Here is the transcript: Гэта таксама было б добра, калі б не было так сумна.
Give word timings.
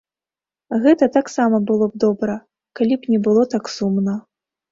Гэта 0.83 1.07
таксама 1.17 1.57
было 1.71 1.85
б 1.91 2.01
добра, 2.03 2.37
калі 2.79 2.93
б 3.03 3.17
не 3.17 3.19
было 3.27 3.47
так 3.55 3.71
сумна. 3.77 4.19